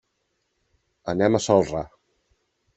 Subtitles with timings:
[1.15, 1.87] Anem a Celrà.